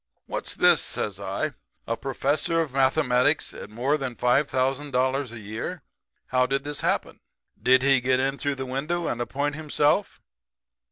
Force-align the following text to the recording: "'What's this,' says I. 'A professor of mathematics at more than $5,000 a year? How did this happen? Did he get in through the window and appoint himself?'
"'What's 0.25 0.55
this,' 0.55 0.81
says 0.81 1.19
I. 1.19 1.53
'A 1.85 1.97
professor 1.97 2.59
of 2.59 2.73
mathematics 2.73 3.53
at 3.53 3.69
more 3.69 3.97
than 3.99 4.15
$5,000 4.15 5.31
a 5.31 5.39
year? 5.39 5.83
How 6.29 6.47
did 6.47 6.63
this 6.63 6.79
happen? 6.81 7.19
Did 7.61 7.83
he 7.83 8.01
get 8.01 8.19
in 8.19 8.39
through 8.39 8.55
the 8.55 8.65
window 8.65 9.05
and 9.05 9.21
appoint 9.21 9.53
himself?' 9.53 10.19